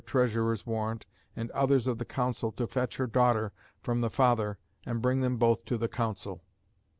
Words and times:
Treasurer's 0.03 0.65
warrant 0.65 1.05
and 1.35 1.51
others 1.51 1.85
of 1.85 1.99
the 1.99 2.05
Council 2.05 2.51
to 2.53 2.65
fetch 2.65 2.97
her 2.97 3.05
daughter 3.05 3.53
from 3.83 4.01
the 4.01 4.09
father 4.09 4.57
and 4.83 4.99
bring 4.99 5.21
them 5.21 5.37
both 5.37 5.63
to 5.65 5.77
the 5.77 5.87
Council." 5.87 6.41